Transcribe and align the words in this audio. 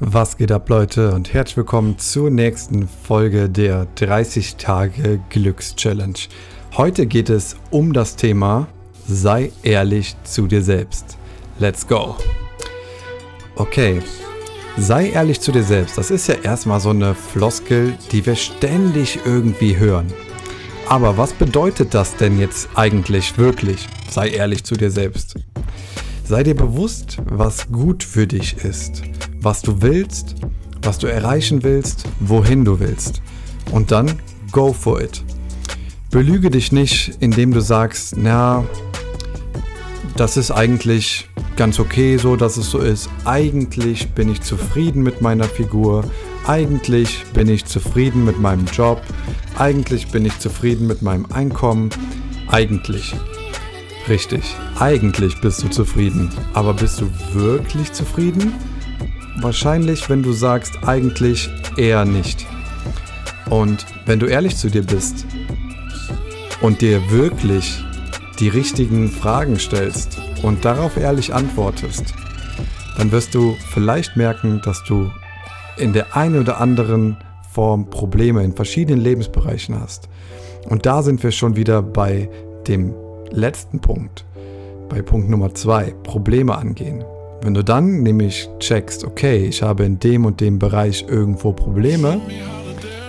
Was 0.00 0.36
geht 0.36 0.50
ab, 0.50 0.68
Leute, 0.68 1.14
und 1.14 1.32
herzlich 1.32 1.56
willkommen 1.56 1.96
zur 1.98 2.28
nächsten 2.28 2.88
Folge 2.88 3.48
der 3.48 3.86
30 3.94 4.56
Tage 4.56 5.20
Glücks 5.30 5.76
Challenge. 5.76 6.18
Heute 6.76 7.06
geht 7.06 7.30
es 7.30 7.56
um 7.70 7.92
das 7.92 8.16
Thema 8.16 8.66
Sei 9.06 9.52
ehrlich 9.62 10.16
zu 10.24 10.46
dir 10.46 10.62
selbst. 10.62 11.16
Let's 11.58 11.86
go. 11.86 12.16
Okay, 13.56 14.02
sei 14.76 15.10
ehrlich 15.10 15.40
zu 15.40 15.52
dir 15.52 15.62
selbst. 15.62 15.98
Das 15.98 16.10
ist 16.10 16.26
ja 16.26 16.34
erstmal 16.34 16.80
so 16.80 16.90
eine 16.90 17.14
Floskel, 17.14 17.96
die 18.10 18.26
wir 18.26 18.36
ständig 18.36 19.20
irgendwie 19.24 19.76
hören. 19.76 20.12
Aber 20.88 21.16
was 21.16 21.32
bedeutet 21.32 21.94
das 21.94 22.16
denn 22.16 22.38
jetzt 22.38 22.68
eigentlich 22.74 23.38
wirklich? 23.38 23.88
Sei 24.10 24.28
ehrlich 24.30 24.64
zu 24.64 24.74
dir 24.74 24.90
selbst. 24.90 25.36
Sei 26.24 26.42
dir 26.44 26.54
bewusst, 26.54 27.18
was 27.26 27.70
gut 27.70 28.02
für 28.02 28.26
dich 28.26 28.56
ist, 28.64 29.02
was 29.40 29.60
du 29.62 29.82
willst, 29.82 30.36
was 30.82 30.98
du 30.98 31.06
erreichen 31.06 31.62
willst, 31.62 32.04
wohin 32.20 32.64
du 32.64 32.80
willst. 32.80 33.20
Und 33.70 33.90
dann 33.90 34.20
go 34.50 34.72
for 34.72 35.00
it. 35.00 35.22
Belüge 36.10 36.50
dich 36.50 36.72
nicht, 36.72 37.16
indem 37.20 37.52
du 37.52 37.60
sagst, 37.60 38.16
na, 38.16 38.64
das 40.16 40.36
ist 40.36 40.50
eigentlich 40.50 41.28
ganz 41.56 41.80
okay 41.80 42.18
so, 42.18 42.36
dass 42.36 42.56
es 42.56 42.70
so 42.70 42.78
ist. 42.78 43.08
Eigentlich 43.24 44.10
bin 44.10 44.30
ich 44.30 44.42
zufrieden 44.42 45.02
mit 45.02 45.20
meiner 45.22 45.44
Figur. 45.44 46.04
Eigentlich 46.46 47.24
bin 47.32 47.48
ich 47.48 47.64
zufrieden 47.64 48.24
mit 48.24 48.40
meinem 48.40 48.66
Job. 48.66 49.02
Eigentlich 49.58 50.08
bin 50.08 50.24
ich 50.24 50.38
zufrieden 50.38 50.86
mit 50.86 51.02
meinem 51.02 51.26
Einkommen. 51.32 51.90
Eigentlich. 52.48 53.14
Richtig. 54.08 54.42
Eigentlich 54.78 55.40
bist 55.40 55.62
du 55.62 55.68
zufrieden. 55.68 56.30
Aber 56.54 56.74
bist 56.74 57.00
du 57.00 57.08
wirklich 57.32 57.92
zufrieden? 57.92 58.54
Wahrscheinlich, 59.40 60.08
wenn 60.10 60.22
du 60.22 60.32
sagst, 60.32 60.84
eigentlich 60.84 61.48
eher 61.76 62.04
nicht. 62.04 62.46
Und 63.48 63.86
wenn 64.06 64.18
du 64.18 64.26
ehrlich 64.26 64.56
zu 64.56 64.70
dir 64.70 64.82
bist 64.82 65.26
und 66.60 66.80
dir 66.80 67.10
wirklich 67.10 67.82
die 68.40 68.48
richtigen 68.48 69.10
Fragen 69.10 69.58
stellst 69.58 70.18
und 70.42 70.64
darauf 70.64 70.96
ehrlich 70.96 71.32
antwortest, 71.34 72.14
dann 72.96 73.12
wirst 73.12 73.34
du 73.34 73.56
vielleicht 73.72 74.16
merken, 74.16 74.60
dass 74.64 74.82
du 74.84 75.10
in 75.76 75.92
der 75.92 76.16
einen 76.16 76.40
oder 76.40 76.60
anderen 76.60 77.16
Form 77.52 77.88
Probleme 77.88 78.42
in 78.42 78.54
verschiedenen 78.54 79.00
Lebensbereichen 79.00 79.78
hast. 79.78 80.08
Und 80.68 80.86
da 80.86 81.02
sind 81.02 81.22
wir 81.22 81.30
schon 81.30 81.56
wieder 81.56 81.82
bei 81.82 82.28
dem 82.66 82.94
letzten 83.32 83.80
Punkt, 83.80 84.24
bei 84.88 85.02
Punkt 85.02 85.28
Nummer 85.28 85.54
zwei, 85.54 85.94
Probleme 86.02 86.56
angehen. 86.56 87.04
Wenn 87.42 87.54
du 87.54 87.64
dann 87.64 88.02
nämlich 88.02 88.48
checkst, 88.60 89.04
okay, 89.04 89.46
ich 89.46 89.62
habe 89.62 89.84
in 89.84 89.98
dem 89.98 90.24
und 90.24 90.40
dem 90.40 90.58
Bereich 90.58 91.06
irgendwo 91.08 91.52
Probleme, 91.52 92.20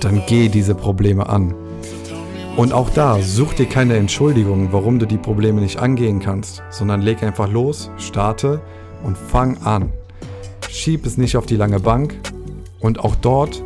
dann 0.00 0.22
geh 0.26 0.48
diese 0.48 0.74
Probleme 0.74 1.28
an. 1.28 1.54
Und 2.56 2.72
auch 2.72 2.88
da, 2.90 3.20
such 3.20 3.54
dir 3.54 3.66
keine 3.66 3.96
Entschuldigung, 3.96 4.68
warum 4.70 4.98
du 4.98 5.06
die 5.06 5.18
Probleme 5.18 5.60
nicht 5.60 5.78
angehen 5.78 6.20
kannst, 6.20 6.62
sondern 6.70 7.02
leg 7.02 7.22
einfach 7.22 7.50
los, 7.50 7.90
starte 7.98 8.60
und 9.02 9.18
fang 9.18 9.58
an. 9.64 9.92
Schieb 10.70 11.04
es 11.04 11.18
nicht 11.18 11.36
auf 11.36 11.46
die 11.46 11.56
lange 11.56 11.80
Bank 11.80 12.14
und 12.80 13.00
auch 13.00 13.16
dort 13.16 13.62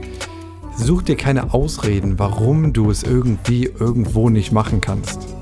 such 0.77 1.03
dir 1.03 1.17
keine 1.17 1.53
Ausreden, 1.53 2.19
warum 2.19 2.73
du 2.73 2.91
es 2.91 3.03
irgendwie 3.03 3.65
irgendwo 3.65 4.31
nicht 4.31 4.53
machen 4.53 4.81
kannst. 4.81 5.39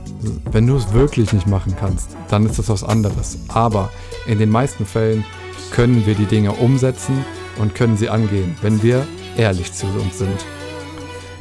Wenn 0.51 0.67
du 0.67 0.77
es 0.77 0.93
wirklich 0.93 1.33
nicht 1.33 1.47
machen 1.47 1.75
kannst, 1.79 2.17
dann 2.29 2.47
ist 2.47 2.59
das 2.59 2.69
was 2.69 2.85
anderes. 2.85 3.39
Aber 3.49 3.91
in 4.27 4.39
den 4.39 4.51
meisten 4.51 4.87
Fällen 4.87 5.25
können 5.71 6.07
wir 6.07 6.15
die 6.15 6.27
Dinge 6.27 6.53
umsetzen 6.53 7.25
und 7.59 7.75
können 7.75 7.97
sie 7.97 8.09
angehen, 8.09 8.57
wenn 8.63 8.83
wir 8.83 9.07
ehrlich 9.37 9.73
zu 9.73 9.87
uns 9.87 10.19
sind. 10.19 10.45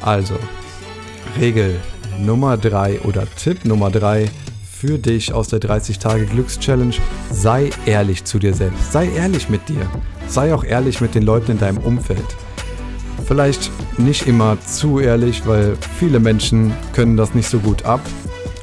Also, 0.00 0.34
Regel 1.38 1.80
Nummer 2.18 2.56
3 2.56 3.00
oder 3.00 3.26
Tipp 3.36 3.64
Nummer 3.64 3.90
3 3.90 4.30
für 4.78 4.98
dich 4.98 5.32
aus 5.32 5.48
der 5.48 5.58
30 5.58 5.98
Tage 5.98 6.26
Glücks 6.26 6.58
Challenge, 6.58 6.94
sei 7.30 7.70
ehrlich 7.86 8.24
zu 8.24 8.38
dir 8.38 8.54
selbst. 8.54 8.92
Sei 8.92 9.08
ehrlich 9.08 9.48
mit 9.48 9.68
dir. 9.68 9.88
Sei 10.28 10.54
auch 10.54 10.64
ehrlich 10.64 11.00
mit 11.00 11.14
den 11.14 11.22
Leuten 11.22 11.52
in 11.52 11.58
deinem 11.58 11.78
Umfeld. 11.78 12.36
Vielleicht 13.26 13.70
nicht 13.98 14.26
immer 14.26 14.58
zu 14.60 15.00
ehrlich, 15.00 15.46
weil 15.46 15.76
viele 15.98 16.20
Menschen 16.20 16.72
können 16.92 17.16
das 17.16 17.34
nicht 17.34 17.48
so 17.48 17.58
gut 17.58 17.84
ab, 17.84 18.00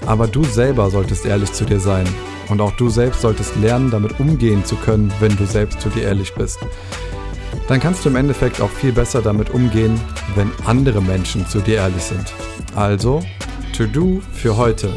aber 0.06 0.28
du 0.28 0.44
selber 0.44 0.90
solltest 0.90 1.26
ehrlich 1.26 1.52
zu 1.52 1.66
dir 1.66 1.80
sein. 1.80 2.08
Und 2.50 2.62
auch 2.62 2.72
du 2.74 2.90
selbst 2.90 3.22
solltest 3.22 3.56
lernen, 3.56 3.90
damit 3.90 4.20
umgehen 4.20 4.66
zu 4.66 4.76
können, 4.76 5.12
wenn 5.20 5.36
du 5.38 5.46
selbst 5.46 5.82
zu 5.82 5.90
dir 5.90 6.04
ehrlich 6.04 6.34
bist. 6.34 6.60
Dann 7.68 7.80
kannst 7.80 8.04
du 8.04 8.10
im 8.10 8.18
Endeffekt 8.18 8.60
auch 8.60 8.70
viel 8.70 8.92
besser 8.92 9.22
damit 9.22 9.52
umgehen, 9.52 10.00
wenn 10.36 10.52
andere 10.66 11.02
Menschen 11.02 11.48
zu 11.48 11.60
dir 11.60 11.76
ehrlich 11.76 12.04
sind. 12.04 12.34
Also, 12.76 13.24
To-Do 13.78 14.22
für 14.34 14.58
heute. 14.58 14.94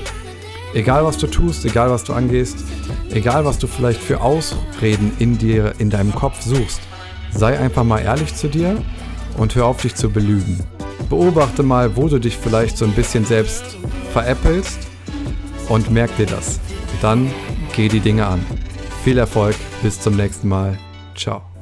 Egal 0.75 1.05
was 1.05 1.17
du 1.17 1.27
tust, 1.27 1.65
egal 1.65 1.91
was 1.91 2.05
du 2.05 2.13
angehst, 2.13 2.59
egal 3.11 3.45
was 3.45 3.59
du 3.59 3.67
vielleicht 3.67 4.01
für 4.01 4.21
Ausreden 4.21 5.13
in 5.19 5.39
dir, 5.39 5.73
in 5.79 5.91
deinem 5.91 6.15
Kopf 6.15 6.43
suchst, 6.43 6.81
sei 7.33 7.59
einfach 7.59 7.85
mal 7.85 8.01
ehrlich 8.01 8.35
zu 8.35 8.49
dir 8.49 8.77
und 9.37 9.55
hör 9.55 9.67
auf 9.67 9.81
dich 9.81 9.95
zu 9.95 10.11
belügen. 10.11 10.59
Beobachte 11.09 11.63
mal, 11.63 11.97
wo 11.97 12.09
du 12.09 12.19
dich 12.19 12.37
vielleicht 12.37 12.77
so 12.77 12.85
ein 12.85 12.93
bisschen 12.93 13.25
selbst 13.25 13.65
veräppelst 14.13 14.89
und 15.69 15.91
merk 15.91 16.15
dir 16.17 16.27
das. 16.27 16.61
Dann 17.03 17.31
geh 17.75 17.89
die 17.89 18.01
Dinge 18.01 18.27
an. 18.27 18.45
Viel 19.05 19.19
Erfolg, 19.19 19.57
bis 19.83 20.01
zum 20.01 20.17
nächsten 20.17 20.49
Mal. 20.49 20.79
Ciao. 21.15 21.56